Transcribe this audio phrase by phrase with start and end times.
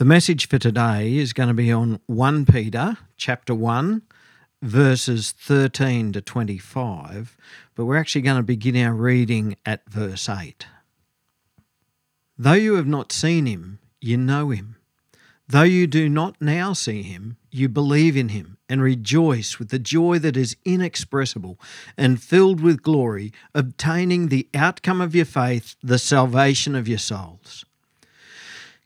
[0.00, 4.00] The message for today is going to be on 1 Peter chapter 1
[4.62, 7.36] verses 13 to 25,
[7.74, 10.64] but we're actually going to begin our reading at verse 8.
[12.38, 14.76] Though you have not seen him, you know him.
[15.46, 19.78] Though you do not now see him, you believe in him and rejoice with the
[19.78, 21.60] joy that is inexpressible
[21.98, 27.66] and filled with glory, obtaining the outcome of your faith, the salvation of your souls.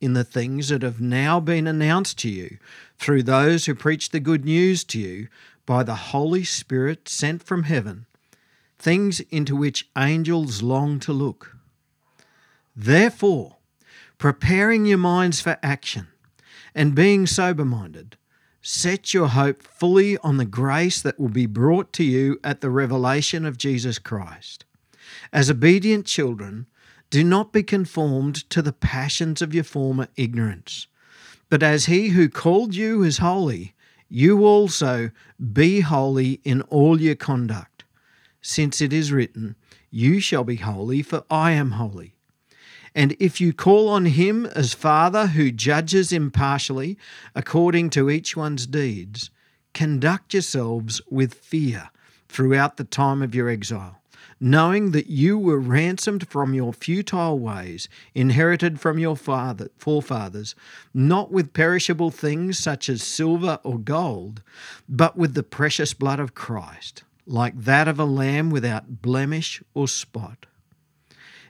[0.00, 2.58] in the things that have now been announced to you
[2.98, 5.28] through those who preach the good news to you
[5.66, 8.06] by the Holy Spirit sent from heaven,
[8.78, 11.56] things into which angels long to look.
[12.74, 13.56] Therefore,
[14.18, 16.08] preparing your minds for action
[16.74, 18.16] and being sober minded,
[18.62, 22.70] set your hope fully on the grace that will be brought to you at the
[22.70, 24.64] revelation of Jesus Christ.
[25.32, 26.66] As obedient children,
[27.10, 30.86] do not be conformed to the passions of your former ignorance.
[31.48, 33.74] But as he who called you is holy,
[34.08, 35.10] you also
[35.52, 37.84] be holy in all your conduct.
[38.42, 39.56] Since it is written,
[39.90, 42.14] You shall be holy, for I am holy.
[42.94, 46.98] And if you call on him as Father who judges impartially
[47.34, 49.30] according to each one's deeds,
[49.72, 51.90] conduct yourselves with fear
[52.28, 53.97] throughout the time of your exile
[54.40, 60.54] knowing that you were ransomed from your futile ways, inherited from your father, forefathers,
[60.94, 64.42] not with perishable things such as silver or gold,
[64.88, 69.88] but with the precious blood of Christ, like that of a lamb without blemish or
[69.88, 70.46] spot.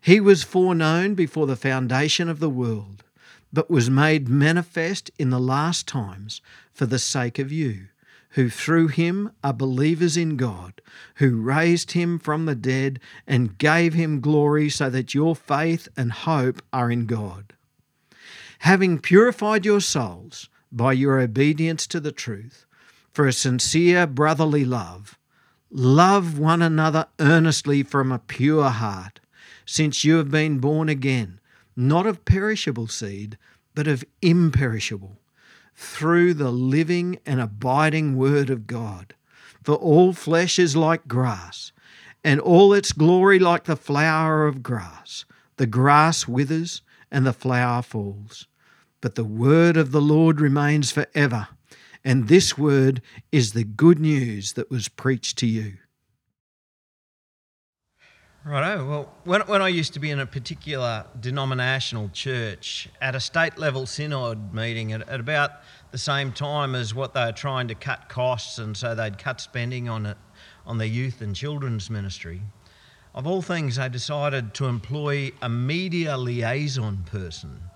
[0.00, 3.04] He was foreknown before the foundation of the world,
[3.52, 6.40] but was made manifest in the last times
[6.72, 7.88] for the sake of you
[8.30, 10.80] who through him are believers in God,
[11.16, 16.12] who raised him from the dead and gave him glory, so that your faith and
[16.12, 17.54] hope are in God.
[18.60, 22.66] Having purified your souls by your obedience to the truth,
[23.12, 25.18] for a sincere brotherly love,
[25.70, 29.20] love one another earnestly from a pure heart,
[29.64, 31.40] since you have been born again,
[31.76, 33.38] not of perishable seed,
[33.74, 35.17] but of imperishable
[35.80, 39.14] through the living and abiding Word of God.
[39.62, 41.70] For all flesh is like grass,
[42.24, 45.24] and all its glory like the flower of grass.
[45.56, 48.48] The grass withers, and the flower falls.
[49.00, 51.46] But the Word of the Lord remains forever.
[52.04, 53.00] And this Word
[53.30, 55.74] is the good news that was preached to you.
[58.48, 58.88] Righto.
[58.88, 63.58] Well, when, when I used to be in a particular denominational church, at a state
[63.58, 65.50] level synod meeting at, at about
[65.90, 69.42] the same time as what they were trying to cut costs, and so they'd cut
[69.42, 70.16] spending on it
[70.66, 72.40] on their youth and children's ministry.
[73.14, 77.67] Of all things, they decided to employ a media liaison person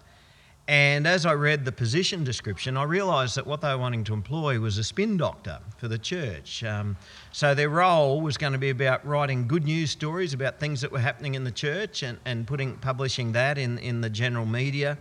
[0.72, 4.14] and as I read the position description, I realised that what they were wanting to
[4.14, 6.64] employ was a spin doctor for the church.
[6.64, 6.96] Um,
[7.30, 10.90] so their role was going to be about writing good news stories about things that
[10.90, 14.96] were happening in the church and, and putting, publishing that in, in the general media.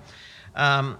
[0.56, 1.00] Um,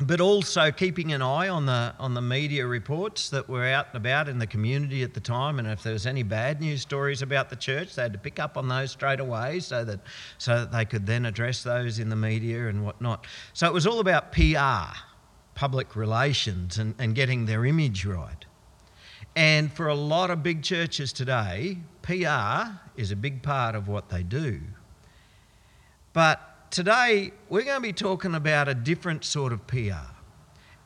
[0.00, 3.96] but also keeping an eye on the on the media reports that were out and
[3.96, 7.20] about in the community at the time, and if there was any bad news stories
[7.20, 10.00] about the church, they had to pick up on those straight away, so that
[10.38, 13.26] so that they could then address those in the media and whatnot.
[13.52, 14.96] So it was all about PR,
[15.54, 18.44] public relations, and, and getting their image right.
[19.36, 24.08] And for a lot of big churches today, PR is a big part of what
[24.08, 24.60] they do.
[26.12, 30.06] But today we're going to be talking about a different sort of PR.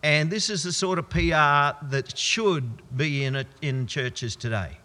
[0.03, 4.79] And this is the sort of PR that should be in, a, in churches today.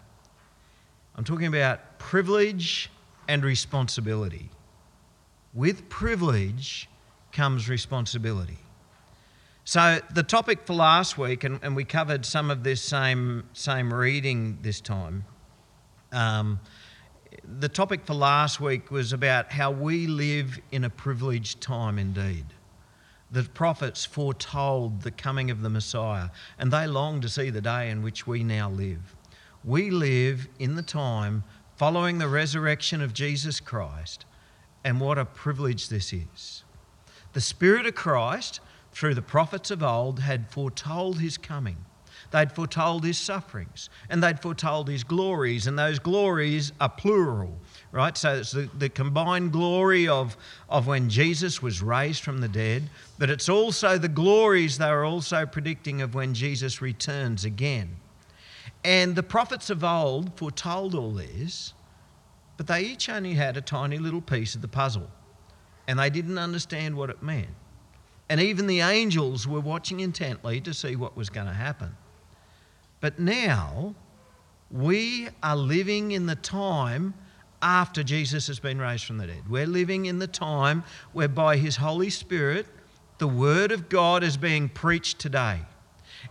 [1.16, 2.90] I'm talking about privilege
[3.28, 4.50] and responsibility.
[5.52, 6.88] With privilege
[7.32, 8.58] comes responsibility.
[9.64, 13.92] So, the topic for last week, and, and we covered some of this same, same
[13.92, 15.24] reading this time.
[16.12, 16.60] Um,
[17.44, 22.46] the topic for last week was about how we live in a privileged time indeed.
[23.30, 27.90] The prophets foretold the coming of the Messiah, and they longed to see the day
[27.90, 29.14] in which we now live.
[29.64, 31.44] We live in the time
[31.76, 34.24] following the resurrection of Jesus Christ,
[34.82, 36.64] and what a privilege this is.
[37.32, 38.60] The Spirit of Christ,
[38.92, 41.84] through the prophets of old, had foretold his coming
[42.30, 47.58] They'd foretold his sufferings and they'd foretold his glories, and those glories are plural,
[47.90, 48.16] right?
[48.16, 50.36] So it's the, the combined glory of,
[50.68, 52.88] of when Jesus was raised from the dead,
[53.18, 57.96] but it's also the glories they were also predicting of when Jesus returns again.
[58.84, 61.74] And the prophets of old foretold all this,
[62.56, 65.10] but they each only had a tiny little piece of the puzzle,
[65.88, 67.48] and they didn't understand what it meant.
[68.28, 71.96] And even the angels were watching intently to see what was going to happen.
[73.00, 73.94] But now,
[74.70, 77.14] we are living in the time
[77.62, 79.48] after Jesus has been raised from the dead.
[79.48, 82.66] We're living in the time whereby His Holy Spirit,
[83.18, 85.60] the Word of God, is being preached today.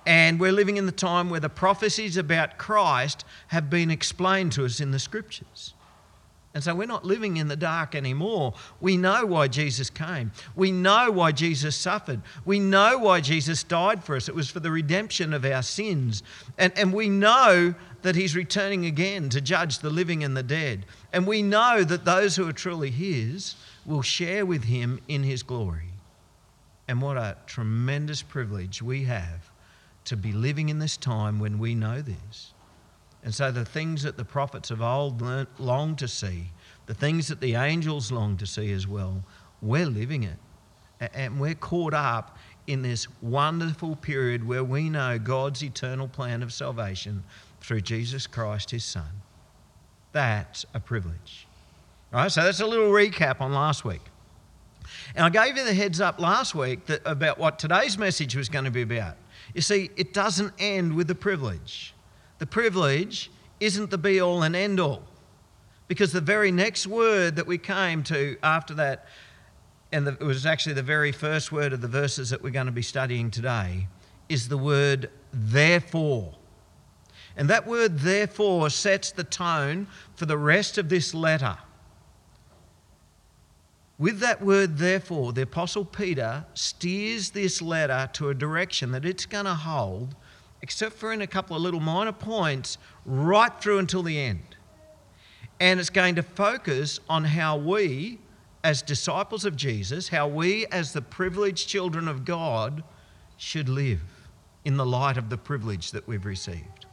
[0.05, 4.65] And we're living in the time where the prophecies about Christ have been explained to
[4.65, 5.73] us in the Scriptures.
[6.53, 8.55] And so we're not living in the dark anymore.
[8.81, 10.31] We know why Jesus came.
[10.55, 12.21] We know why Jesus suffered.
[12.43, 14.27] We know why Jesus died for us.
[14.27, 16.23] It was for the redemption of our sins.
[16.57, 20.87] And, and we know that he's returning again to judge the living and the dead.
[21.13, 23.53] And we know that those who are truly his
[23.85, 25.89] will share with him in his glory.
[26.87, 29.51] And what a tremendous privilege we have
[30.05, 32.53] to be living in this time when we know this.
[33.29, 35.21] And so the things that the prophets of old
[35.59, 36.45] longed to see,
[36.87, 39.23] the things that the angels long to see as well,
[39.61, 40.37] we're living it.
[41.13, 46.51] And we're caught up in this wonderful period where we know God's eternal plan of
[46.51, 47.23] salvation
[47.61, 49.21] through Jesus Christ, his Son.
[50.11, 51.45] That's a privilege.
[52.11, 52.31] Right?
[52.31, 54.01] So that's a little recap on last week.
[55.13, 58.49] And I gave you the heads up last week that, about what today's message was
[58.49, 59.17] going to be about.
[59.53, 61.93] You see, it doesn't end with the privilege
[62.39, 65.03] the privilege isn't the be all and end all.
[65.87, 69.05] Because the very next word that we came to after that,
[69.91, 72.67] and the, it was actually the very first word of the verses that we're going
[72.67, 73.87] to be studying today,
[74.29, 76.33] is the word therefore.
[77.35, 81.57] And that word therefore sets the tone for the rest of this letter.
[83.97, 89.25] With that word, therefore, the Apostle Peter steers this letter to a direction that it's
[89.25, 90.15] going to hold
[90.61, 94.55] except for in a couple of little minor points, right through until the end.
[95.59, 98.19] And it's going to focus on how we,
[98.63, 102.83] as disciples of Jesus, how we, as the privileged children of God,
[103.37, 104.01] should live
[104.65, 106.85] in the light of the privilege that we've received.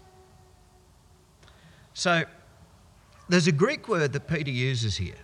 [1.95, 2.25] So,
[3.29, 5.17] there's a Greek word that Peter uses here,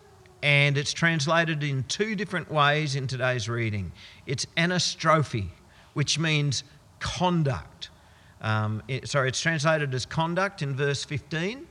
[0.43, 3.93] and it's translated in two different ways in today's reading.
[4.27, 5.51] It's anastrophe,
[5.95, 6.65] which means
[6.99, 7.91] conduct.
[8.43, 11.67] Um, it, sorry, it's translated as conduct in verse 15,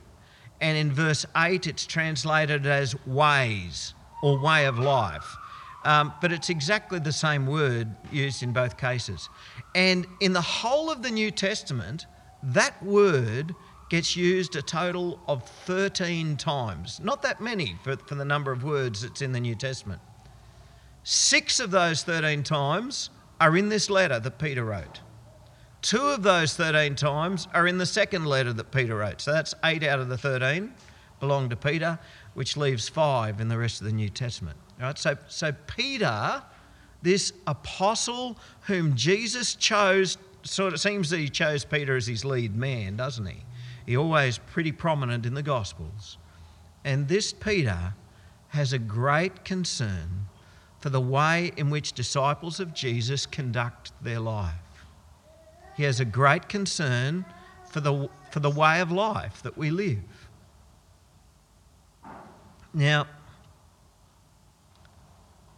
[0.60, 5.36] and in verse 8, it's translated as ways or way of life.
[5.84, 9.28] Um, but it's exactly the same word used in both cases.
[9.74, 12.06] And in the whole of the New Testament,
[12.42, 13.54] that word
[13.90, 17.00] gets used a total of 13 times.
[17.02, 20.00] Not that many for, for the number of words that's in the New Testament.
[21.04, 23.10] Six of those 13 times
[23.40, 25.00] are in this letter that Peter wrote.
[25.82, 29.20] Two of those 13 times are in the second letter that Peter wrote.
[29.20, 30.72] So that's eight out of the 13
[31.22, 31.98] belong to Peter,
[32.34, 34.56] which leaves five in the rest of the New Testament.
[34.80, 36.42] All right, so, so Peter,
[37.00, 42.56] this apostle whom Jesus chose, sort of seems that he chose Peter as his lead
[42.56, 43.44] man, doesn't he?
[43.86, 46.18] He always pretty prominent in the Gospels.
[46.84, 47.94] And this Peter
[48.48, 50.26] has a great concern
[50.80, 54.54] for the way in which disciples of Jesus conduct their life.
[55.76, 57.24] He has a great concern
[57.70, 60.28] for the, for the way of life that we live.
[62.74, 63.06] Now,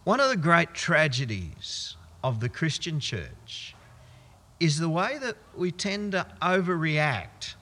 [0.03, 3.75] one of the great tragedies of the Christian church
[4.59, 7.55] is the way that we tend to overreact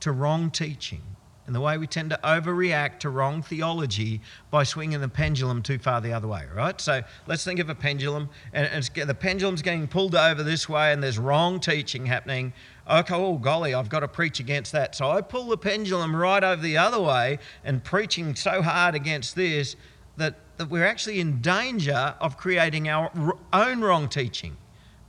[0.00, 1.02] to wrong teaching
[1.46, 4.20] and the way we tend to overreact to wrong theology
[4.50, 6.80] by swinging the pendulum too far the other way, right?
[6.80, 11.02] So let's think of a pendulum, and the pendulum's getting pulled over this way, and
[11.02, 12.52] there's wrong teaching happening.
[12.88, 14.94] Okay, oh golly, I've got to preach against that.
[14.94, 19.36] So I pull the pendulum right over the other way and preaching so hard against
[19.36, 19.76] this
[20.16, 24.56] that, that we're actually in danger of creating our own wrong teaching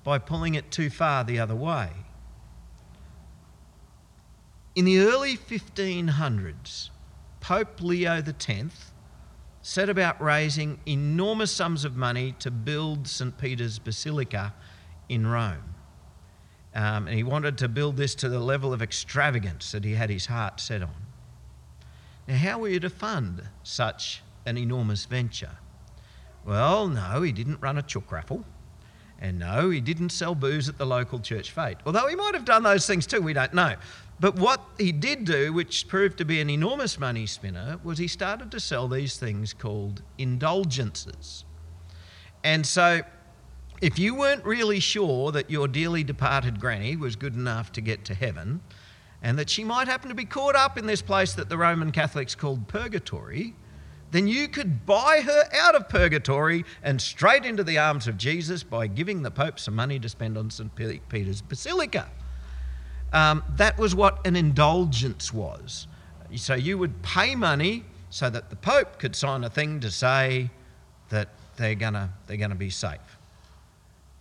[0.04, 1.89] by pulling it too far the other way.
[4.75, 6.89] In the early 1500s,
[7.39, 8.91] Pope Leo X
[9.62, 13.38] set about raising enormous sums of money to build St.
[13.38, 14.53] Peter's Basilica
[15.08, 15.75] in Rome.
[16.75, 20.10] Um, and he wanted to build this to the level of extravagance that he had
[20.10, 21.05] his heart set on.
[22.27, 25.58] Now, how were you to fund such an enormous venture?
[26.44, 28.44] Well, no, he didn't run a chook raffle.
[29.20, 31.77] And no, he didn't sell booze at the local church fete.
[31.86, 33.75] Although he might have done those things too, we don't know.
[34.19, 38.07] But what he did do, which proved to be an enormous money spinner, was he
[38.07, 41.43] started to sell these things called indulgences.
[42.43, 43.01] And so,
[43.81, 48.05] if you weren't really sure that your dearly departed granny was good enough to get
[48.05, 48.62] to heaven,
[49.22, 51.91] and that she might happen to be caught up in this place that the Roman
[51.91, 53.55] Catholics called purgatory,
[54.12, 58.63] then you could buy her out of purgatory and straight into the arms of Jesus
[58.63, 60.74] by giving the Pope some money to spend on St.
[61.10, 62.10] Peter's Basilica.
[63.15, 65.88] Um, that was what an indulgence was.
[66.36, 70.50] So you would pay money so that the Pope could sign a thing to say
[71.10, 73.00] that they're gonna they're gonna be safe.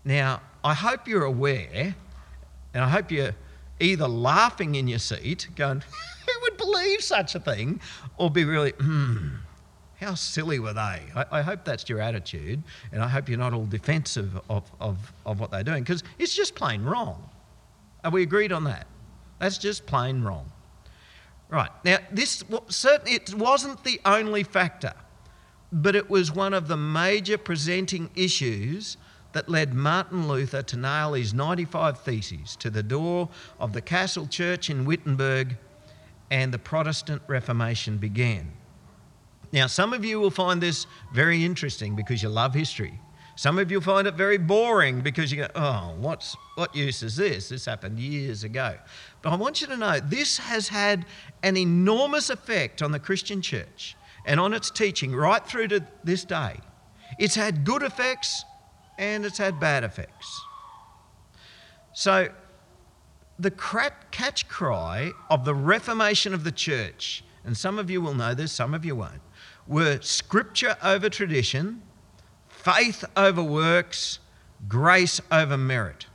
[0.05, 1.97] Now, I hope you're aware,
[2.73, 3.35] and I hope you're
[3.81, 5.81] either laughing in your seat, going,
[6.27, 7.81] "Who would believe such a thing?"
[8.17, 9.29] or be really, hmm,
[9.99, 11.03] how silly were they?
[11.17, 15.13] I, I, hope that's your attitude, and I hope you're not all defensive of, of,
[15.27, 17.29] of what they're doing, because it's just plain wrong.
[18.05, 18.87] Are we agreed on that?
[19.39, 20.53] That's just plain wrong.
[21.49, 21.71] Right.
[21.85, 24.93] Now, this certainly it wasn't the only factor,
[25.73, 28.97] but it was one of the major presenting issues
[29.33, 34.27] that led Martin Luther to nail his 95 Theses to the door of the Castle
[34.27, 35.57] Church in Wittenberg,
[36.31, 38.53] and the Protestant Reformation began.
[39.53, 42.99] Now, some of you will find this very interesting because you love history.
[43.37, 47.17] Some of you find it very boring because you go, oh, what's, what use is
[47.17, 47.49] this?
[47.49, 48.77] This happened years ago.
[49.23, 51.05] But I want you to know this has had
[51.43, 56.25] an enormous effect on the Christian church and on its teaching right through to this
[56.25, 56.61] day.
[57.19, 58.45] It's had good effects
[58.99, 60.41] and it's had bad effects.
[61.93, 62.29] So,
[63.37, 68.33] the catch cry of the reformation of the church, and some of you will know
[68.33, 69.21] this, some of you won't,
[69.67, 71.83] were scripture over tradition
[72.65, 74.19] faith over works,
[74.69, 76.07] grace over merit.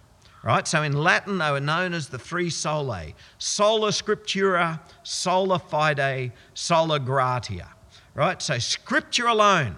[0.44, 0.68] Right?
[0.68, 7.00] So in Latin, they were known as the three solae sola scriptura, sola fide, sola
[7.00, 7.68] gratia.
[8.16, 8.42] Right?
[8.42, 9.76] So scripture alone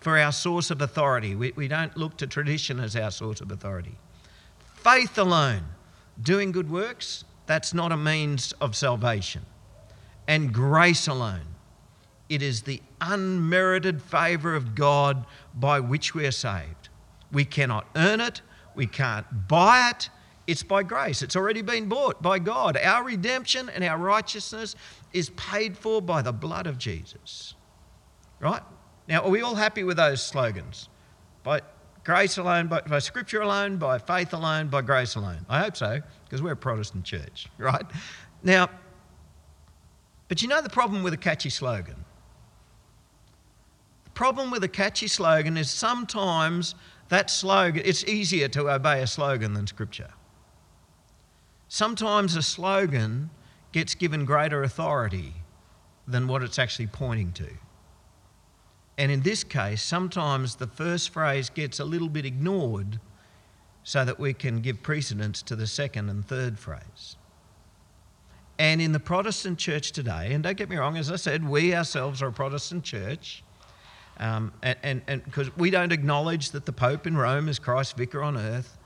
[0.00, 1.34] for our source of authority.
[1.34, 3.96] We, we don't look to tradition as our source of authority.
[4.74, 5.62] Faith alone,
[6.22, 9.44] doing good works, that's not a means of salvation.
[10.28, 11.55] And grace alone,
[12.28, 16.88] it is the unmerited favour of God by which we are saved.
[17.32, 18.42] We cannot earn it,
[18.74, 20.10] we can't buy it.
[20.46, 21.22] It's by grace.
[21.22, 22.76] It's already been bought by God.
[22.76, 24.76] Our redemption and our righteousness
[25.12, 27.54] is paid for by the blood of Jesus.
[28.38, 28.62] Right?
[29.08, 30.88] Now, are we all happy with those slogans?
[31.42, 31.62] By
[32.04, 35.44] grace alone, by, by scripture alone, by faith alone, by grace alone?
[35.48, 37.84] I hope so, because we're a Protestant church, right?
[38.44, 38.68] Now,
[40.28, 42.04] but you know the problem with a catchy slogan?
[44.16, 46.74] Problem with a catchy slogan is sometimes
[47.10, 50.08] that slogan, it's easier to obey a slogan than scripture.
[51.68, 53.30] Sometimes a slogan
[53.72, 55.34] gets given greater authority
[56.08, 57.48] than what it's actually pointing to.
[58.96, 62.98] And in this case, sometimes the first phrase gets a little bit ignored
[63.84, 67.16] so that we can give precedence to the second and third phrase.
[68.58, 71.74] And in the Protestant church today, and don't get me wrong, as I said, we
[71.74, 73.42] ourselves are a Protestant church.
[74.18, 78.36] Um, and because we don't acknowledge that the Pope in Rome is Christ's vicar on
[78.36, 78.78] earth,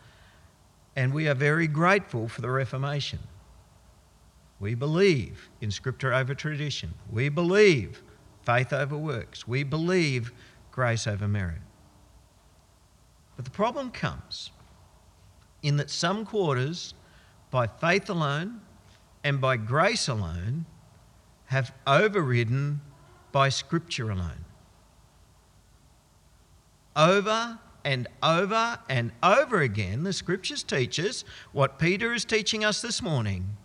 [0.97, 3.21] and we are very grateful for the Reformation.
[4.59, 6.95] We believe in Scripture over tradition.
[7.11, 8.03] We believe
[8.45, 9.47] faith over works.
[9.47, 10.33] We believe
[10.73, 11.63] grace over merit.
[13.37, 14.51] But the problem comes
[15.63, 16.95] in that some quarters,
[17.51, 18.61] by faith alone
[19.23, 20.67] and by grace alone,
[21.47, 22.81] have overridden
[23.33, 24.45] by Scripture alone
[27.01, 32.83] over and over and over again, the scriptures teach us what Peter is teaching us
[32.83, 33.57] this morning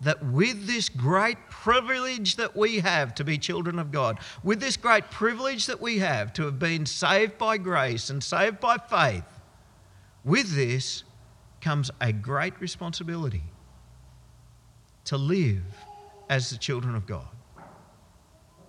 [0.00, 4.76] that with this great privilege that we have to be children of God, with this
[4.76, 9.24] great privilege that we have to have been saved by grace and saved by faith,
[10.24, 11.04] with this
[11.60, 13.42] comes a great responsibility
[15.04, 15.64] to live
[16.30, 17.28] as the children of God,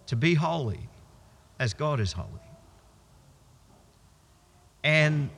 [0.08, 0.90] to be holy
[1.60, 2.49] as God is holy.
[4.84, 5.30] And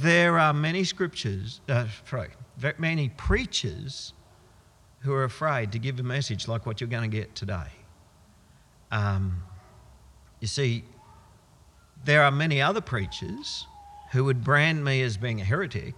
[0.00, 2.30] there are many scriptures, uh, sorry,
[2.78, 4.12] many preachers
[5.00, 7.68] who are afraid to give a message like what you're going to get today.
[8.90, 9.42] Um,
[10.40, 10.84] you see,
[12.04, 13.66] there are many other preachers
[14.12, 15.94] who would brand me as being a heretic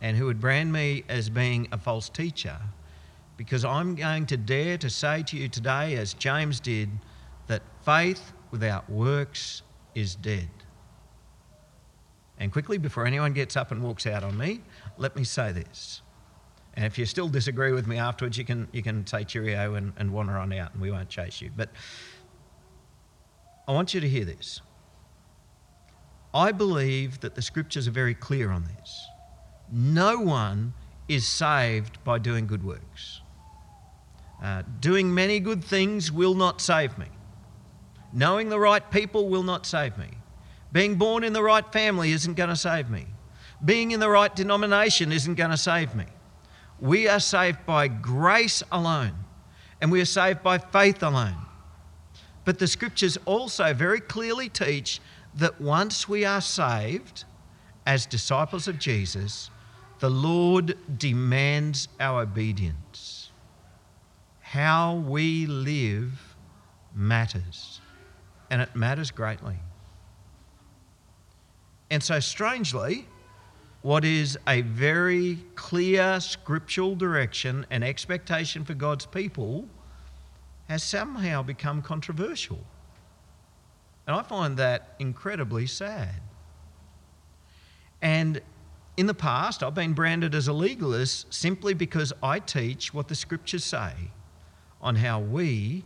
[0.00, 2.58] and who would brand me as being a false teacher
[3.36, 6.90] because I'm going to dare to say to you today, as James did,
[7.46, 9.62] that faith without works
[9.94, 10.48] is dead.
[12.42, 14.62] And quickly, before anyone gets up and walks out on me,
[14.98, 16.02] let me say this.
[16.74, 19.92] And if you still disagree with me afterwards, you can, you can say cheerio and,
[19.96, 21.52] and wander on out and we won't chase you.
[21.56, 21.70] But
[23.68, 24.60] I want you to hear this.
[26.34, 29.06] I believe that the scriptures are very clear on this.
[29.70, 30.74] No one
[31.06, 33.20] is saved by doing good works.
[34.42, 37.06] Uh, doing many good things will not save me.
[38.12, 40.08] Knowing the right people will not save me.
[40.72, 43.06] Being born in the right family isn't going to save me.
[43.64, 46.06] Being in the right denomination isn't going to save me.
[46.80, 49.14] We are saved by grace alone,
[49.80, 51.36] and we are saved by faith alone.
[52.44, 55.00] But the scriptures also very clearly teach
[55.34, 57.24] that once we are saved
[57.86, 59.50] as disciples of Jesus,
[60.00, 63.30] the Lord demands our obedience.
[64.40, 66.36] How we live
[66.94, 67.80] matters,
[68.50, 69.58] and it matters greatly.
[71.92, 73.06] And so, strangely,
[73.82, 79.68] what is a very clear scriptural direction and expectation for God's people
[80.70, 82.60] has somehow become controversial.
[84.06, 86.22] And I find that incredibly sad.
[88.00, 88.40] And
[88.96, 93.14] in the past, I've been branded as a legalist simply because I teach what the
[93.14, 93.92] scriptures say
[94.80, 95.84] on how we,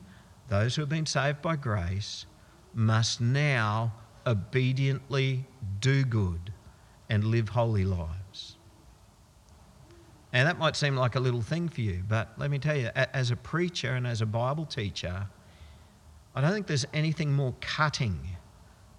[0.51, 2.27] those who have been saved by grace,
[2.73, 3.93] must now
[4.25, 5.45] obediently
[5.81, 6.53] do good
[7.09, 8.57] and live holy lives.
[10.33, 12.91] And that might seem like a little thing for you, but let me tell you,
[12.95, 15.27] as a preacher and as a Bible teacher,
[16.35, 18.19] I don't think there's anything more cutting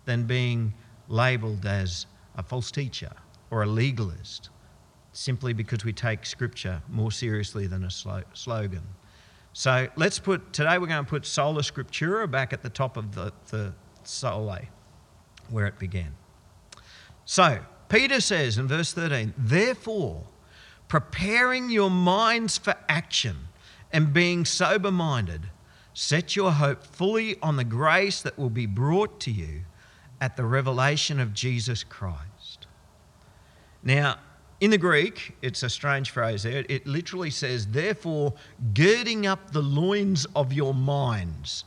[0.06, 0.74] than being
[1.08, 3.12] labelled as a false teacher
[3.52, 4.50] or a legalist
[5.12, 8.84] simply because we take Scripture more seriously than a slogan.
[9.54, 13.16] So let's put, today we're going to put Sola Scriptura back at the top of
[13.16, 14.56] the, the Sole
[15.50, 16.16] where it began.
[17.30, 20.24] So, Peter says in verse 13, therefore,
[20.88, 23.50] preparing your minds for action
[23.92, 25.50] and being sober minded,
[25.94, 29.64] set your hope fully on the grace that will be brought to you
[30.22, 32.66] at the revelation of Jesus Christ.
[33.84, 34.20] Now,
[34.62, 36.64] in the Greek, it's a strange phrase there.
[36.70, 38.36] It literally says, therefore,
[38.74, 41.66] girding up the loins of your minds.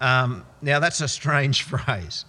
[0.00, 2.24] Um, now, that's a strange phrase.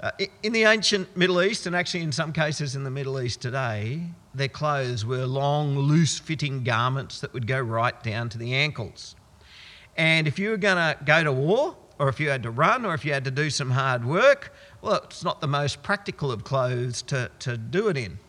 [0.00, 0.12] Uh,
[0.44, 4.02] in the ancient Middle East, and actually in some cases in the Middle East today,
[4.32, 9.16] their clothes were long, loose fitting garments that would go right down to the ankles.
[9.96, 12.86] And if you were going to go to war, or if you had to run,
[12.86, 16.30] or if you had to do some hard work, well, it's not the most practical
[16.30, 18.20] of clothes to, to do it in.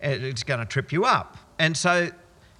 [0.00, 1.36] It's going to trip you up.
[1.60, 2.10] And so,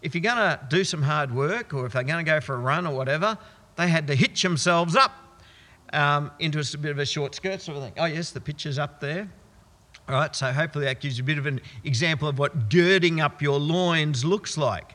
[0.02, 2.54] if you're going to do some hard work, or if they're going to go for
[2.54, 3.36] a run or whatever,
[3.74, 5.12] they had to hitch themselves up
[5.92, 7.92] um, into a bit of a short skirt sort of thing.
[7.98, 9.28] Oh, yes, the picture's up there.
[10.08, 13.20] All right, so hopefully that gives you a bit of an example of what girding
[13.20, 14.94] up your loins looks like.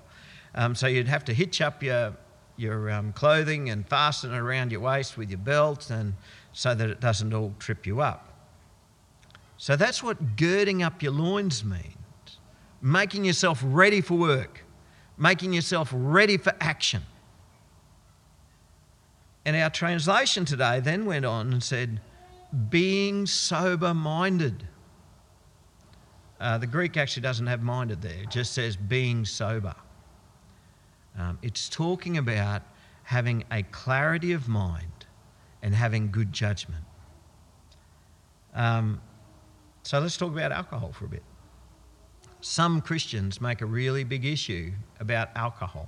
[0.56, 2.14] Um, so you'd have to hitch up your,
[2.58, 6.14] your um, clothing and fasten it around your waist with your belt and
[6.52, 8.34] so that it doesn't all trip you up.
[9.58, 11.94] So that's what girding up your loins means
[12.82, 14.64] making yourself ready for work,
[15.18, 17.02] making yourself ready for action.
[19.48, 22.02] And our translation today then went on and said,
[22.70, 24.68] being sober minded.
[26.38, 29.74] Uh, the Greek actually doesn't have minded there, it just says being sober.
[31.18, 32.62] Um, it's talking about
[33.04, 35.06] having a clarity of mind
[35.62, 36.84] and having good judgment.
[38.54, 39.00] Um,
[39.84, 41.24] so let's talk about alcohol for a bit.
[42.42, 45.88] Some Christians make a really big issue about alcohol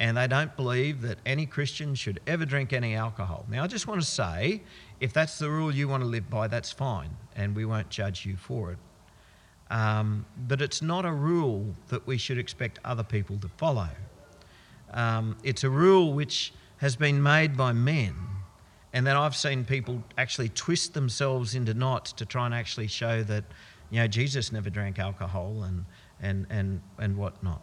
[0.00, 3.46] and they don't believe that any Christian should ever drink any alcohol.
[3.48, 4.62] Now, I just want to say
[5.00, 8.26] if that's the rule you want to live by, that's fine, and we won't judge
[8.26, 8.78] you for it.
[9.70, 13.88] Um, but it's not a rule that we should expect other people to follow.
[14.92, 18.14] Um, it's a rule which has been made by men,
[18.92, 23.22] and then I've seen people actually twist themselves into knots to try and actually show
[23.24, 23.44] that,
[23.90, 25.84] you know, Jesus never drank alcohol and,
[26.20, 27.62] and, and, and whatnot.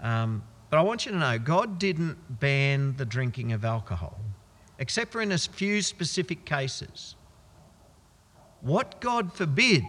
[0.00, 4.18] Um, but I want you to know God didn't ban the drinking of alcohol,
[4.78, 7.14] except for in a few specific cases.
[8.62, 9.84] What God forbid,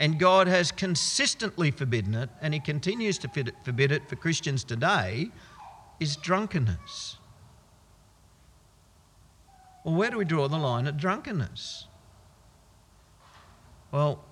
[0.00, 3.28] and God has consistently forbidden it, and He continues to
[3.62, 5.28] forbid it for Christians today,
[6.00, 7.18] is drunkenness.
[9.84, 11.86] Well, where do we draw the line at drunkenness?
[13.92, 14.24] Well,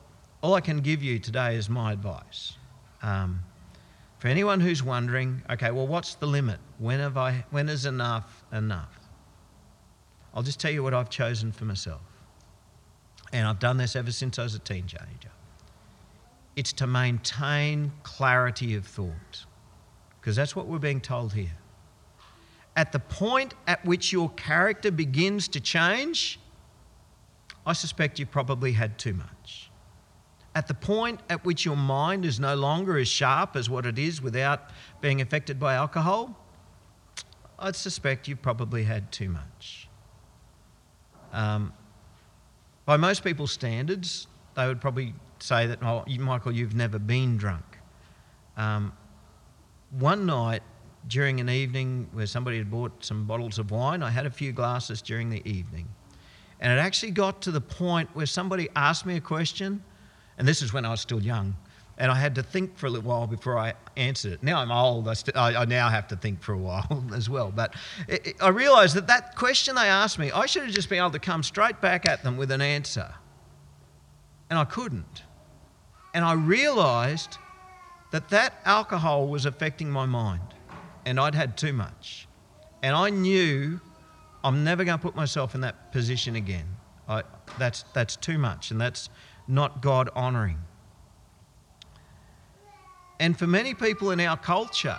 [0.42, 2.56] all I can give you today is my advice.
[3.02, 3.44] Um,
[4.20, 6.61] for anyone who's wondering, okay, well, what's the limit?
[6.78, 9.00] When, have I, when is enough enough?
[10.35, 12.02] I'll just tell you what I've chosen for myself.
[13.33, 15.00] And I've done this ever since I was a teenager.
[16.54, 19.46] it's to maintain clarity of thought.
[20.20, 21.56] Because that's what we're being told here.
[22.76, 26.38] At the point at which your character begins to change,
[27.64, 29.69] I suspect you probably had too much.
[30.55, 33.99] At the point at which your mind is no longer as sharp as what it
[33.99, 36.37] is without being affected by alcohol,
[37.59, 39.89] I'd suspect you've probably had too much.
[41.33, 41.73] Um,
[42.85, 47.79] by most people's standards, they would probably say that, oh, Michael, you've never been drunk.
[48.57, 48.93] Um,
[49.91, 50.63] one night
[51.07, 54.53] during an evening where somebody had bought some bottles of wine, I had a few
[54.53, 55.89] glasses during the evening.
[56.61, 59.83] And it actually got to the point where somebody asked me a question,
[60.40, 61.55] and this is when I was still young,
[61.98, 64.42] and I had to think for a little while before I answered it.
[64.42, 67.29] Now I'm old, I, st- I, I now have to think for a while as
[67.29, 67.53] well.
[67.55, 67.74] But
[68.09, 70.98] it, it, I realised that that question they asked me, I should have just been
[70.98, 73.12] able to come straight back at them with an answer.
[74.48, 75.24] And I couldn't.
[76.14, 77.37] And I realised
[78.11, 80.55] that that alcohol was affecting my mind
[81.05, 82.26] and I'd had too much.
[82.83, 83.79] And I knew
[84.42, 86.79] I'm never going to put myself in that position again.
[87.07, 87.24] I,
[87.59, 89.11] that's, that's too much and that's
[89.51, 90.59] not God honouring.
[93.19, 94.99] And for many people in our culture,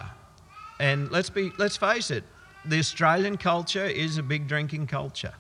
[0.80, 2.24] and let's, be, let's face it,
[2.66, 5.34] the Australian culture is a big drinking culture,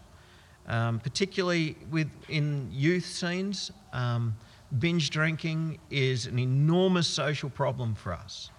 [0.67, 3.71] um, particularly with, in youth scenes.
[3.93, 4.35] Um,
[4.79, 8.49] binge drinking is an enormous social problem for us.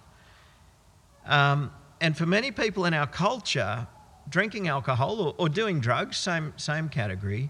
[1.25, 3.87] Um, and for many people in our culture,
[4.29, 7.49] drinking alcohol or, or doing drugs, same, same category,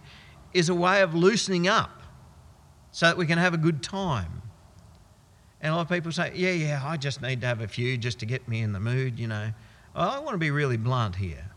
[0.54, 2.03] is a way of loosening up
[2.93, 4.41] so that we can have a good time.
[5.60, 7.97] And a lot of people say, yeah, yeah, I just need to have a few
[7.97, 9.51] just to get me in the mood, you know.
[9.93, 11.51] Well, I want to be really blunt here.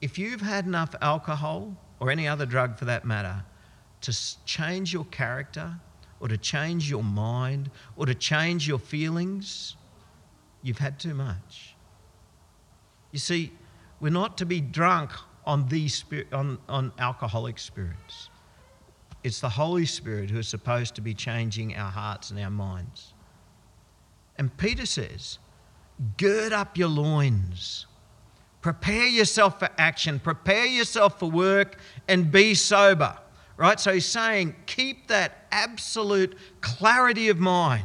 [0.00, 3.42] If you've had enough alcohol, or any other drug for that matter,
[4.02, 5.74] to change your character,
[6.20, 9.76] or to change your mind or to change your feelings,
[10.62, 11.74] you've had too much.
[13.12, 13.52] You see,
[14.00, 15.10] we're not to be drunk
[15.46, 18.30] on, these on, on alcoholic spirits.
[19.24, 23.14] It's the Holy Spirit who is supposed to be changing our hearts and our minds.
[24.36, 25.38] And Peter says,
[26.16, 27.86] gird up your loins.
[28.60, 30.20] Prepare yourself for action.
[30.20, 33.18] Prepare yourself for work and be sober
[33.56, 33.78] right?
[33.78, 37.84] So he's saying, keep that absolute clarity of mind.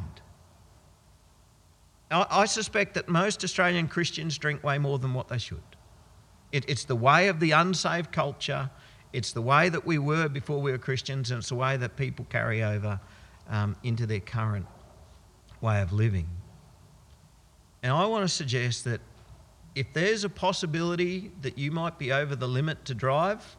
[2.12, 5.62] I, suspect that most Australian Christians drink way more than what they should.
[6.52, 8.72] It, it's the way of the unsaved culture,
[9.14, 11.96] it's the way that we were before we were Christians, and it's the way that
[11.96, 13.00] people carry over
[13.50, 14.68] um, into their current
[15.62, 16.28] way of living.
[17.82, 19.02] And I want to suggest that
[19.76, 23.56] if there's a possibility that you might be over the limit to drive,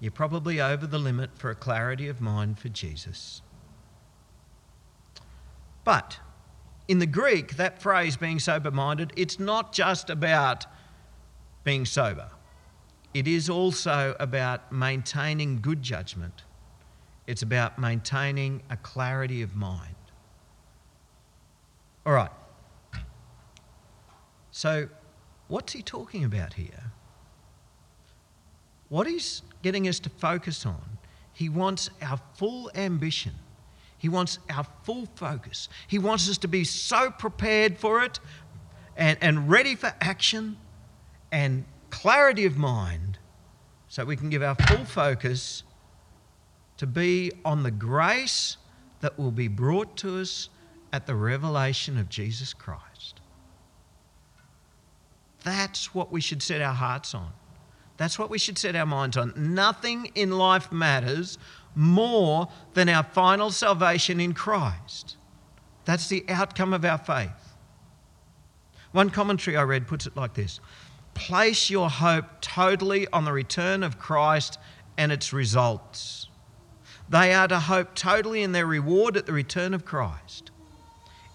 [0.00, 3.40] you're probably over the limit for a clarity of mind for Jesus.
[5.84, 6.18] But
[6.88, 10.66] in the Greek, that phrase, being sober minded, it's not just about
[11.62, 12.28] being sober,
[13.14, 16.42] it is also about maintaining good judgment.
[17.26, 19.94] It's about maintaining a clarity of mind.
[22.04, 22.30] All right.
[24.50, 24.88] So,
[25.48, 26.92] what's he talking about here?
[28.88, 30.98] What he's getting us to focus on,
[31.32, 33.32] he wants our full ambition.
[33.96, 35.68] He wants our full focus.
[35.88, 38.20] He wants us to be so prepared for it
[38.96, 40.58] and, and ready for action
[41.32, 43.18] and clarity of mind
[43.88, 45.62] so we can give our full focus
[46.76, 48.56] to be on the grace
[49.00, 50.48] that will be brought to us
[50.92, 53.20] at the revelation of Jesus Christ.
[55.44, 57.30] That's what we should set our hearts on.
[57.96, 59.32] That's what we should set our minds on.
[59.36, 61.38] Nothing in life matters
[61.76, 65.16] more than our final salvation in Christ.
[65.84, 67.30] That's the outcome of our faith.
[68.90, 70.60] One commentary I read puts it like this
[71.14, 74.58] Place your hope totally on the return of Christ
[74.98, 76.28] and its results.
[77.08, 80.50] They are to hope totally in their reward at the return of Christ,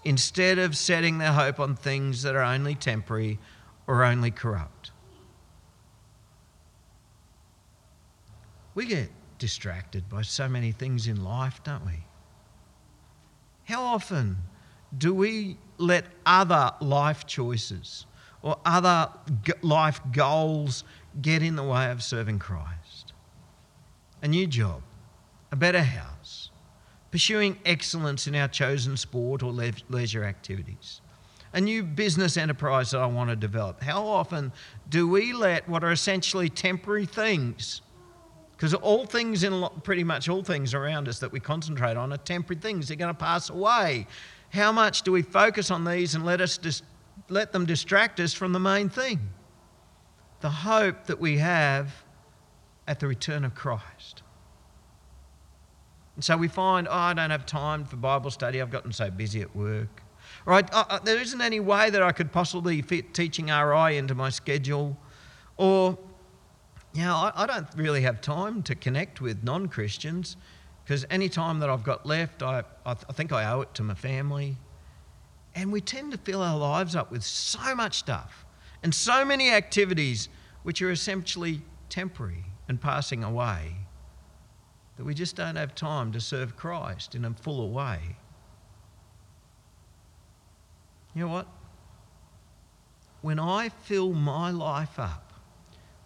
[0.04, 3.38] instead of setting their hope on things that are only temporary
[3.86, 4.90] or only corrupt.
[8.74, 12.04] We get distracted by so many things in life, don't we?
[13.64, 14.38] How often
[14.96, 18.06] do we let other life choices
[18.42, 19.10] or other
[19.62, 20.84] life goals
[21.20, 23.12] get in the way of serving Christ?
[24.22, 24.82] A new job,
[25.52, 26.50] a better house,
[27.10, 31.00] pursuing excellence in our chosen sport or leisure activities,
[31.52, 33.82] a new business enterprise that I want to develop.
[33.82, 34.52] How often
[34.88, 37.82] do we let what are essentially temporary things
[38.60, 42.18] Because all things, in pretty much all things around us that we concentrate on, are
[42.18, 42.88] temporary things.
[42.88, 44.06] They're going to pass away.
[44.50, 46.82] How much do we focus on these and let us dis-
[47.28, 49.30] let them distract us from the main thing?
[50.40, 52.04] The hope that we have
[52.86, 54.22] at the return of Christ.
[56.16, 58.60] And so we find, oh, I don't have time for Bible study.
[58.60, 60.02] I've gotten so busy at work.
[60.44, 60.68] Right?
[60.72, 64.96] Uh, there isn't any way that I could possibly fit teaching RI into my schedule.
[65.56, 65.98] Or
[66.92, 70.36] you know, I, I don't really have time to connect with non Christians
[70.84, 73.74] because any time that I've got left, I, I, th- I think I owe it
[73.74, 74.56] to my family.
[75.54, 78.44] And we tend to fill our lives up with so much stuff
[78.82, 80.28] and so many activities
[80.62, 83.74] which are essentially temporary and passing away
[84.96, 87.98] that we just don't have time to serve Christ in a fuller way.
[91.14, 91.46] You know what?
[93.22, 95.32] When I fill my life up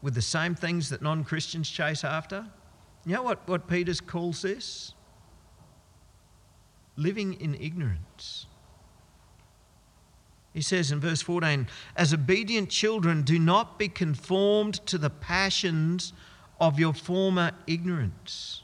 [0.00, 2.46] with the same things that non Christians chase after?
[3.04, 4.94] You know what, what Peter calls this?
[6.96, 8.46] Living in ignorance.
[10.54, 16.12] He says in verse 14, As obedient children, do not be conformed to the passions
[16.60, 18.62] of your former ignorance.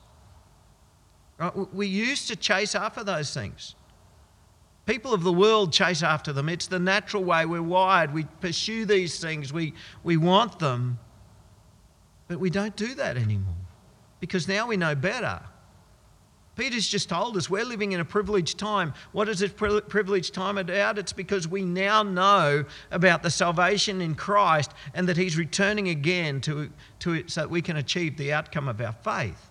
[1.36, 1.52] Right?
[1.74, 3.74] We used to chase after those things.
[4.86, 6.48] People of the world chase after them.
[6.48, 7.44] It's the natural way.
[7.44, 8.14] We're wired.
[8.14, 9.52] We pursue these things.
[9.52, 9.74] We,
[10.04, 10.98] we want them.
[12.28, 13.54] But we don't do that anymore
[14.20, 15.40] because now we know better.
[16.60, 18.92] Peter's just told us we're living in a privileged time.
[19.12, 20.98] What is this privileged time about?
[20.98, 26.42] It's because we now know about the salvation in Christ and that He's returning again
[26.42, 26.68] to,
[26.98, 29.50] to it so that we can achieve the outcome of our faith.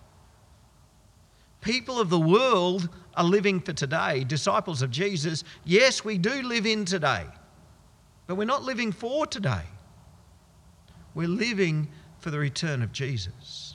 [1.60, 5.42] People of the world are living for today, disciples of Jesus.
[5.64, 7.24] Yes, we do live in today,
[8.28, 9.64] but we're not living for today.
[11.16, 11.88] We're living
[12.20, 13.69] for the return of Jesus.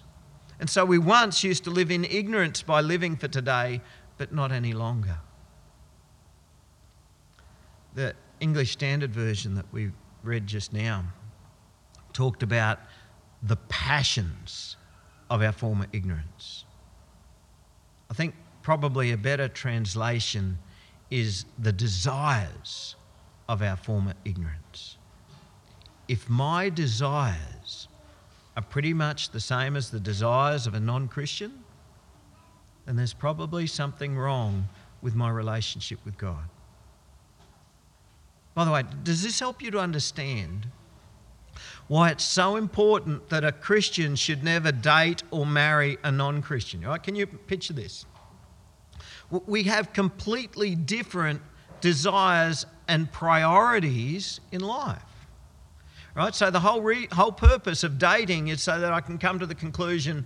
[0.60, 3.82] And so we once used to live in ignorance by living for today,
[4.18, 5.18] but not any longer.
[7.94, 9.92] The English Standard Version that we
[10.24, 11.06] read just now
[12.14, 12.80] talked about
[13.44, 14.78] the passions
[15.30, 16.66] of our former ignorance.
[18.10, 20.58] I think probably a better translation
[21.12, 22.96] is the desires
[23.48, 24.98] of our former ignorance.
[26.08, 27.88] If my desires
[28.56, 31.64] are pretty much the same as the desires of a non Christian,
[32.86, 34.68] then there's probably something wrong
[35.02, 36.50] with my relationship with God.
[38.54, 40.68] By the way, does this help you to understand
[41.88, 46.82] why it's so important that a Christian should never date or marry a non Christian?
[46.82, 47.02] Right?
[47.02, 48.06] Can you picture this?
[49.30, 51.42] We have completely different
[51.82, 55.02] desires and priorities in life.
[56.16, 56.34] Right?
[56.34, 59.46] So the whole, re- whole purpose of dating is so that I can come to
[59.46, 60.26] the conclusion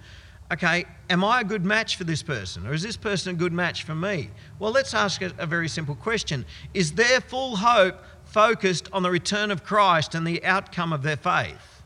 [0.52, 2.65] okay, am I a good match for this person?
[2.65, 4.30] Or is this person a good match for me?
[4.58, 9.12] Well, let's ask a, a very simple question Is their full hope focused on the
[9.12, 11.84] return of Christ and the outcome of their faith?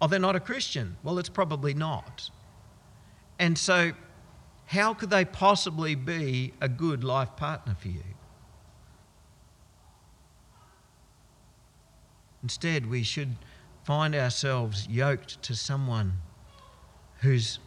[0.00, 0.96] Are they're not a Christian.
[1.02, 2.30] Well, it's probably not.
[3.38, 3.92] And so,
[4.66, 8.02] how could they possibly be a good life partner for you?
[12.42, 13.36] Instead, we should
[13.84, 16.12] find ourselves yoked to someone
[17.20, 17.58] who's,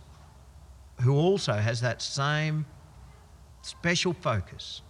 [1.02, 2.66] who also has that same
[3.62, 4.82] special focus.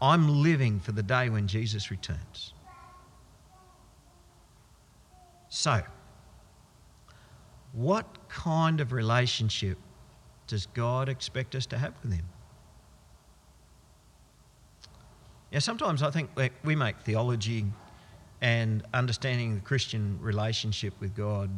[0.00, 2.52] I'm living for the day when Jesus returns.
[5.48, 5.82] So,
[7.72, 9.78] what kind of relationship
[10.46, 12.24] does God expect us to have with Him?
[15.50, 16.30] Yeah, sometimes I think
[16.64, 17.66] we make theology
[18.42, 21.48] and understanding the Christian relationship with God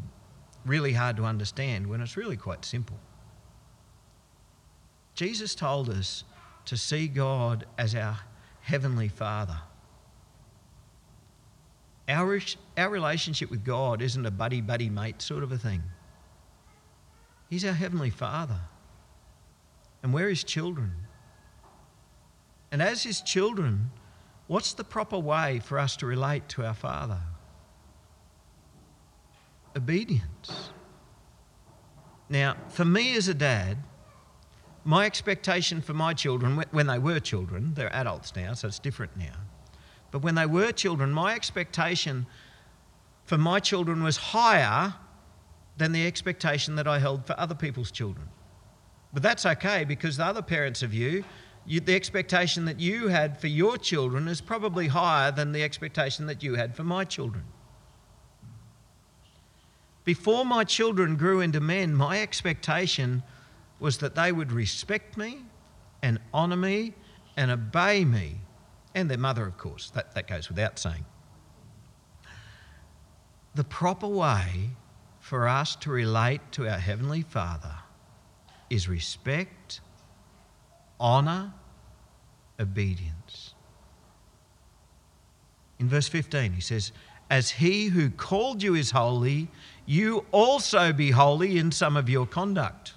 [0.67, 2.99] really hard to understand when it's really quite simple.
[5.15, 6.25] Jesus told us
[6.67, 8.19] to see God as our
[8.61, 9.57] Heavenly Father.
[12.07, 12.39] Our,
[12.77, 15.83] our relationship with God isn't a buddy buddy mate sort of a thing.
[17.49, 18.61] He's our Heavenly Father.
[20.03, 20.93] And we're His children.
[22.71, 23.91] And as His children,
[24.47, 27.21] What's the proper way for us to relate to our Father?
[29.77, 30.71] Obedience.
[32.29, 33.79] Now, for me as a dad,
[34.85, 39.17] my expectation for my children, when they were children, they're adults now, so it's different
[39.17, 39.35] now.
[40.11, 42.27] But when they were children, my expectation
[43.25, 44.95] for my children was higher
[45.77, 48.29] than the expectation that I held for other people's children.
[49.13, 51.25] But that's okay because the other parents of you
[51.67, 56.27] you, the expectation that you had for your children is probably higher than the expectation
[56.27, 57.45] that you had for my children.
[60.05, 63.23] Before my children grew into men, my expectation
[63.81, 65.39] was that they would respect me
[66.03, 66.93] and honour me
[67.37, 68.37] and obey me,
[68.95, 69.91] and their mother, of course.
[69.91, 71.05] That, that goes without saying.
[73.55, 74.71] The proper way
[75.21, 77.75] for us to relate to our Heavenly Father
[78.69, 79.81] is respect,
[81.01, 81.53] honour,
[82.59, 83.55] obedience.
[85.79, 86.93] In verse 15, he says,
[87.31, 89.49] As he who called you is holy,
[89.87, 92.95] you also be holy in some of your conduct.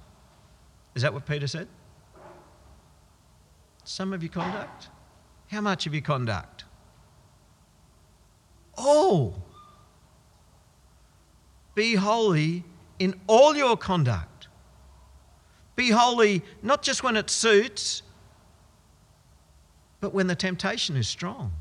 [0.96, 1.68] Is that what Peter said?
[3.84, 4.90] Some of your conduct?
[5.48, 6.66] How much of your conduct?
[8.78, 9.44] All.
[11.74, 12.64] Be holy
[13.00, 14.27] in all your conduct.
[15.78, 18.02] Be holy not just when it suits,
[20.02, 21.54] but when the temptation is strong.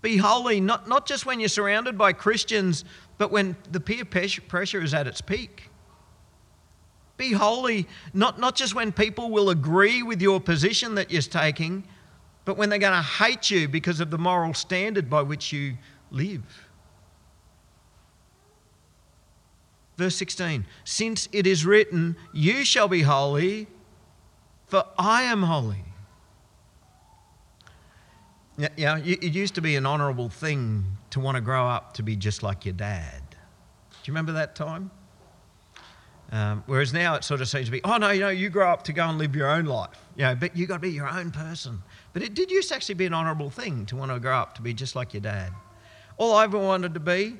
[0.00, 2.84] Be holy not, not just when you're surrounded by Christians,
[3.18, 5.70] but when the peer pressure is at its peak.
[7.16, 11.84] Be holy not, not just when people will agree with your position that you're taking,
[12.44, 15.76] but when they're going to hate you because of the moral standard by which you
[16.10, 16.68] live.
[19.96, 23.68] Verse 16 Since it is written, You shall be holy,
[24.66, 25.84] for I am holy.
[28.56, 32.04] Yeah, yeah, it used to be an honourable thing to want to grow up to
[32.04, 33.22] be just like your dad.
[33.30, 33.36] Do
[34.04, 34.90] you remember that time?
[36.30, 38.70] Um, whereas now it sort of seems to be, oh no, you know, you grow
[38.70, 39.90] up to go and live your own life.
[40.16, 41.82] You know, but you got to be your own person.
[42.12, 44.54] But it did used to actually be an honourable thing to want to grow up
[44.56, 45.52] to be just like your dad.
[46.16, 47.38] All I ever wanted to be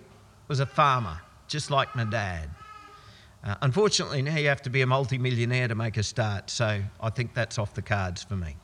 [0.48, 2.50] was a farmer, just like my dad.
[3.44, 7.10] Uh, unfortunately, now you have to be a multi-millionaire to make a start, so I
[7.10, 8.56] think that's off the cards for me.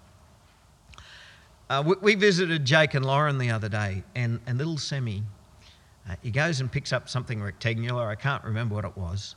[1.68, 5.22] Uh, we, we, visited Jake and Lauren the other day, and, and little Semi,
[6.08, 8.08] uh, he goes and picks up something rectangular.
[8.08, 9.36] I can't remember what it was,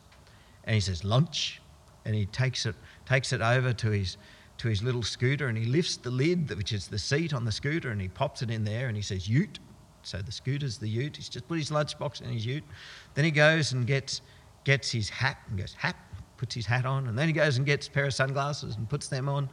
[0.63, 1.61] and he says lunch,
[2.05, 2.75] and he takes it
[3.05, 4.17] takes it over to his
[4.57, 7.51] to his little scooter, and he lifts the lid, which is the seat on the
[7.51, 9.59] scooter, and he pops it in there, and he says ute.
[10.03, 11.17] So the scooter's the ute.
[11.17, 12.63] He's just put his lunchbox in his ute.
[13.13, 14.21] Then he goes and gets
[14.63, 15.95] gets his hat and goes hat,
[16.37, 18.89] puts his hat on, and then he goes and gets a pair of sunglasses and
[18.89, 19.49] puts them on,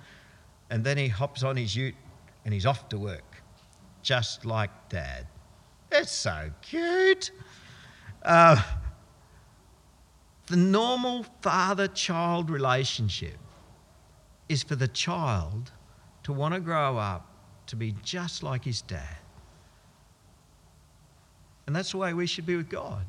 [0.71, 1.95] and then he hops on his ute
[2.45, 3.43] and he's off to work,
[4.03, 5.27] just like dad.
[5.91, 7.33] It's so cute.
[8.23, 8.63] Uh,
[10.47, 13.39] the normal father child relationship
[14.49, 15.73] is for the child
[16.25, 17.27] to want to grow up
[17.67, 19.17] to be just like his dad.
[21.67, 23.07] And that's the way we should be with God.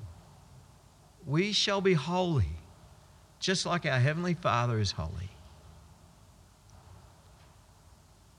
[1.26, 2.58] We shall be holy,
[3.40, 5.30] just like our Heavenly Father is holy.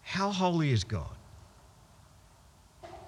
[0.02, 1.16] How holy is God?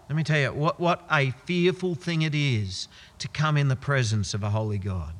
[0.08, 3.76] Let me tell you what, what a fearful thing it is to come in the
[3.76, 5.14] presence of a holy God.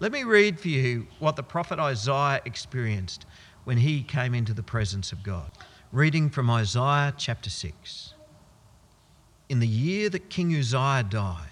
[0.00, 3.24] Let me read for you what the prophet Isaiah experienced
[3.64, 5.50] when he came into the presence of God.
[5.92, 8.14] Reading from Isaiah chapter 6.
[9.48, 11.51] In the year that King Uzziah died,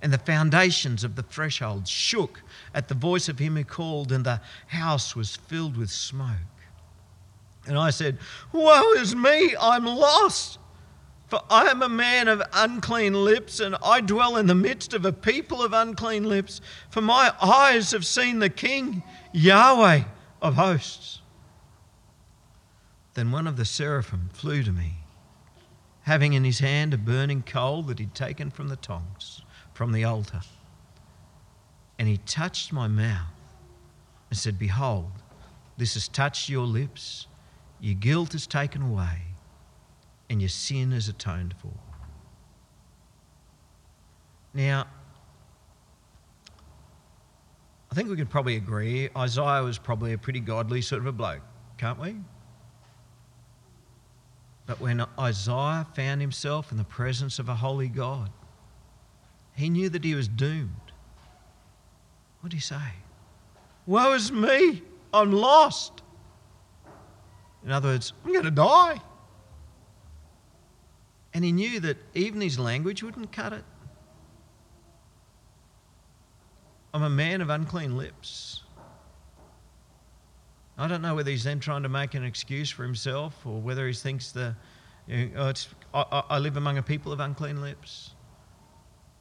[0.00, 4.24] And the foundations of the threshold shook at the voice of him who called, and
[4.24, 6.36] the house was filled with smoke.
[7.66, 8.18] And I said,
[8.52, 10.58] Woe is me, I'm lost
[11.28, 15.04] for I am a man of unclean lips, and I dwell in the midst of
[15.04, 16.62] a people of unclean lips.
[16.88, 20.04] For my eyes have seen the King, Yahweh
[20.40, 21.20] of hosts.
[23.12, 25.00] Then one of the seraphim flew to me,
[26.02, 29.42] having in his hand a burning coal that he'd taken from the tongs,
[29.78, 30.40] from the altar.
[32.00, 33.30] And he touched my mouth
[34.28, 35.12] and said, Behold,
[35.76, 37.28] this has touched your lips,
[37.78, 39.20] your guilt is taken away
[40.28, 41.70] and your sin is atoned for.
[44.52, 44.88] Now,
[47.92, 51.12] I think we could probably agree Isaiah was probably a pretty godly sort of a
[51.12, 51.42] bloke,
[51.76, 52.16] can't we?
[54.66, 58.32] But when Isaiah found himself in the presence of a holy God,
[59.58, 60.70] he knew that he was doomed.
[62.40, 62.92] What did he say?
[63.86, 64.82] Woe is me!
[65.12, 66.02] I'm lost.
[67.64, 69.00] In other words, I'm going to die.
[71.34, 73.64] And he knew that even his language wouldn't cut it.
[76.94, 78.62] I'm a man of unclean lips.
[80.78, 83.88] I don't know whether he's then trying to make an excuse for himself or whether
[83.88, 84.54] he thinks the,
[85.08, 85.52] you know,
[85.94, 88.12] oh, I, I live among a people of unclean lips.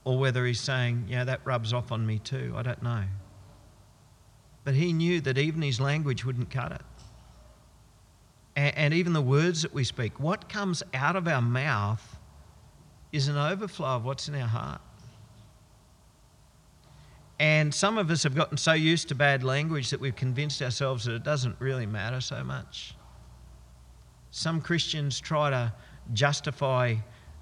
[0.08, 2.54] Or whether he's saying, yeah, that rubs off on me too.
[2.56, 3.04] I don't know.
[4.64, 6.82] But he knew that even his language wouldn't cut it.
[8.56, 12.16] And, and even the words that we speak, what comes out of our mouth
[13.12, 14.80] is an overflow of what's in our heart.
[17.38, 21.04] And some of us have gotten so used to bad language that we've convinced ourselves
[21.04, 22.96] that it doesn't really matter so much.
[24.32, 25.74] Some Christians try to
[26.14, 26.96] justify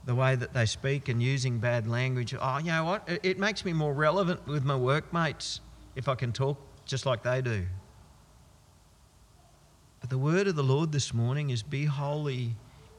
[0.06, 2.36] the way that they speak and using bad language.
[2.40, 3.10] Oh, you know what?
[3.24, 5.62] It makes me more relevant with my workmates
[5.96, 7.66] if I can talk just like they do.
[10.00, 12.56] But the word of the Lord this morning is be holy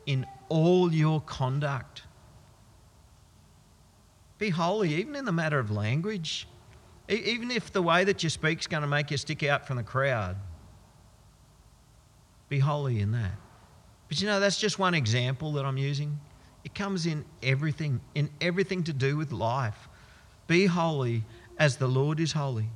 [0.07, 2.03] in all your conduct.
[4.39, 6.49] Be holy, even in the matter of language.
[7.09, 9.77] Even if the way that you speak is going to make you stick out from
[9.77, 10.37] the crowd,
[12.49, 13.33] be holy in that.
[14.09, 16.19] But you know, that's just one example that I'm using.
[16.67, 19.89] It comes in everything, in everything to do with life.
[20.49, 21.23] Be holy
[21.61, 22.67] as the Lord is holy.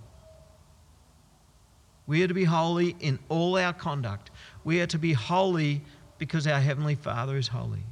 [2.06, 4.30] We are to be holy in all our conduct.
[4.62, 5.82] We are to be holy
[6.18, 7.82] because our Heavenly Father is holy.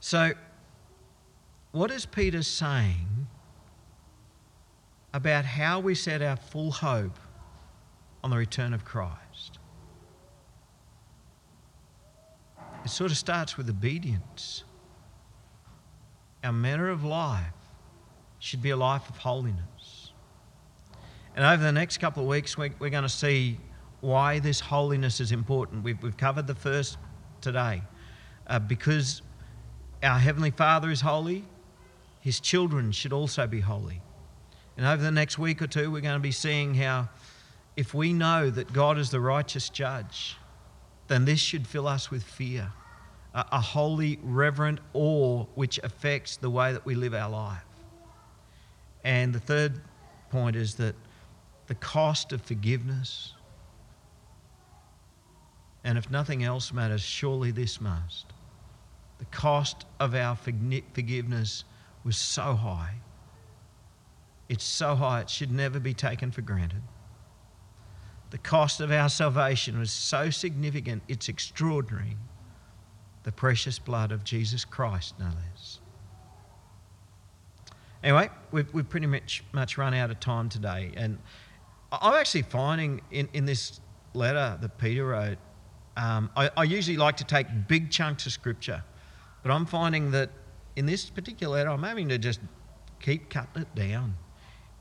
[0.00, 0.32] So,
[1.72, 3.26] what is Peter saying
[5.12, 7.18] about how we set our full hope
[8.24, 9.57] on the return of Christ?
[12.88, 14.64] It sort of starts with obedience.
[16.42, 17.52] Our manner of life
[18.38, 20.12] should be a life of holiness.
[21.36, 23.60] And over the next couple of weeks, we're, going to see
[24.00, 25.84] why this holiness is important.
[25.84, 26.96] We've, we've covered the first
[27.42, 27.82] today.
[28.46, 29.20] Uh, because
[30.02, 31.44] our Heavenly Father is holy,
[32.20, 34.00] his children should also be holy.
[34.78, 37.10] And over the next week or two, we're going to be seeing how
[37.76, 40.38] if we know that God is the righteous judge,
[41.08, 42.72] then this should fill us with fear,
[43.52, 47.64] a holy, reverent awe which affects the way that we live our life.
[49.04, 49.80] And the third
[50.30, 50.94] point is that
[51.66, 53.34] the cost of forgiveness,
[55.84, 58.26] and if nothing else matters, surely this must.
[59.18, 61.64] The cost of our forgiveness
[62.04, 62.94] was so high.
[64.48, 66.82] It's so high, it should never be taken for granted.
[68.30, 72.16] The cost of our salvation was so significant, it's extraordinary.
[73.28, 75.80] The precious blood of Jesus Christ, no less.
[78.02, 80.92] Anyway, we've, we've pretty much, much run out of time today.
[80.96, 81.18] And
[81.92, 83.80] I'm actually finding in, in this
[84.14, 85.36] letter that Peter wrote,
[85.98, 88.82] um, I, I usually like to take big chunks of scripture,
[89.42, 90.30] but I'm finding that
[90.76, 92.40] in this particular letter, I'm having to just
[92.98, 94.16] keep cutting it down.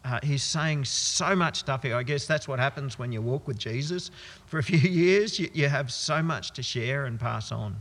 [0.05, 1.97] Uh, he's saying so much stuff here.
[1.97, 4.09] I guess that's what happens when you walk with Jesus
[4.45, 5.37] for a few years.
[5.37, 7.75] You, you have so much to share and pass on.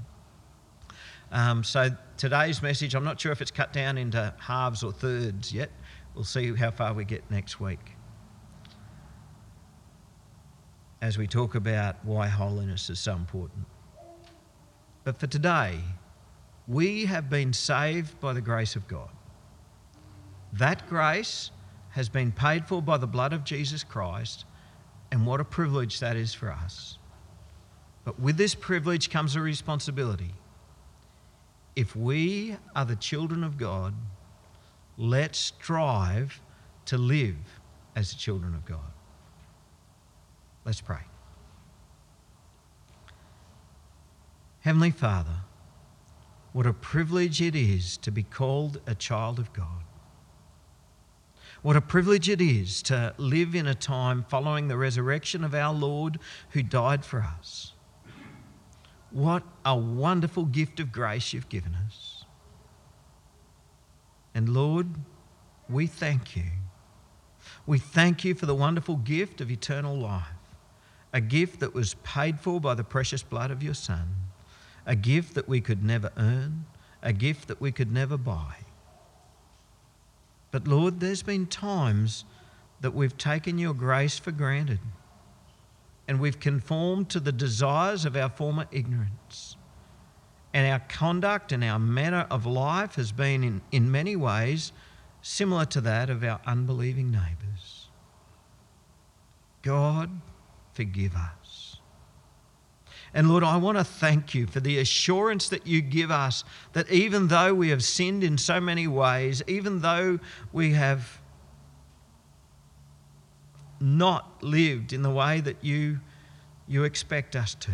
[1.32, 5.52] Um, so today's message, I'm not sure if it's cut down into halves or thirds
[5.52, 5.70] yet.
[6.14, 7.96] We'll see how far we get next week
[11.02, 13.66] as we talk about why holiness is so important.
[15.04, 15.78] But for today,
[16.66, 19.10] we have been saved by the grace of God.
[20.52, 21.50] That grace
[21.90, 24.46] has been paid for by the blood of Jesus Christ,
[25.12, 26.98] and what a privilege that is for us.
[28.04, 30.34] But with this privilege comes a responsibility.
[31.76, 33.94] If we are the children of God,
[34.96, 36.40] let's strive
[36.86, 37.60] to live
[37.94, 38.92] as the children of God.
[40.64, 41.02] Let's pray.
[44.60, 45.42] Heavenly Father,
[46.52, 49.84] what a privilege it is to be called a child of God.
[51.62, 55.74] What a privilege it is to live in a time following the resurrection of our
[55.74, 56.18] Lord
[56.50, 57.74] who died for us.
[59.16, 62.26] What a wonderful gift of grace you've given us.
[64.34, 64.88] And Lord,
[65.70, 66.44] we thank you.
[67.66, 70.26] We thank you for the wonderful gift of eternal life,
[71.14, 74.16] a gift that was paid for by the precious blood of your Son
[74.84, 76.66] a gift that we could never earn,
[77.02, 78.56] a gift that we could never buy.
[80.50, 82.26] But Lord, there's been times
[82.82, 84.80] that we've taken your grace for granted
[86.08, 89.56] and we've conformed to the desires of our former ignorance.
[90.54, 94.72] And our conduct and our manner of life has been, in, in many ways,
[95.20, 97.88] similar to that of our unbelieving neighbours.
[99.62, 100.10] God,
[100.72, 101.78] forgive us.
[103.12, 106.44] And Lord, I want to thank you for the assurance that you give us
[106.74, 110.20] that even though we have sinned in so many ways, even though
[110.52, 111.20] we have
[113.80, 116.00] not lived in the way that you,
[116.66, 117.72] you expect us to.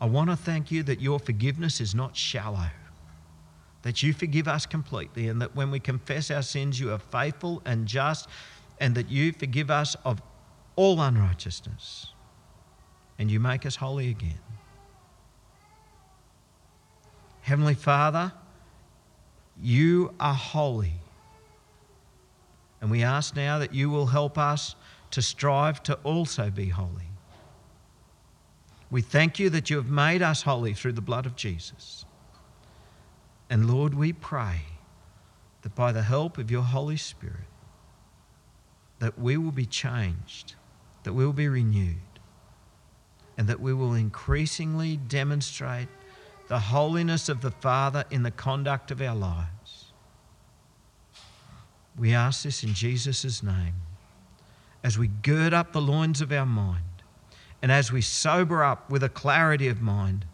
[0.00, 2.68] I want to thank you that your forgiveness is not shallow,
[3.82, 7.62] that you forgive us completely, and that when we confess our sins, you are faithful
[7.64, 8.28] and just,
[8.78, 10.20] and that you forgive us of
[10.76, 12.08] all unrighteousness,
[13.18, 14.40] and you make us holy again.
[17.40, 18.32] Heavenly Father,
[19.62, 21.00] you are holy.
[22.86, 24.76] And we ask now that you will help us
[25.10, 27.10] to strive to also be holy.
[28.92, 32.04] We thank you that you have made us holy through the blood of Jesus.
[33.50, 34.60] And Lord, we pray
[35.62, 37.48] that by the help of your Holy Spirit,
[39.00, 40.54] that we will be changed,
[41.02, 41.96] that we will be renewed,
[43.36, 45.88] and that we will increasingly demonstrate
[46.46, 49.55] the holiness of the Father in the conduct of our lives.
[51.98, 53.74] We ask this in Jesus' name
[54.84, 56.84] as we gird up the loins of our mind
[57.62, 60.26] and as we sober up with a clarity of mind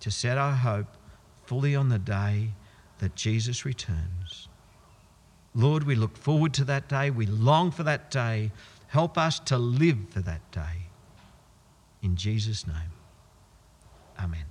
[0.00, 0.96] to set our hope
[1.44, 2.50] fully on the day
[2.98, 4.48] that Jesus returns.
[5.54, 7.10] Lord, we look forward to that day.
[7.10, 8.52] We long for that day.
[8.88, 10.88] Help us to live for that day.
[12.02, 12.92] In Jesus' name,
[14.20, 14.44] amen.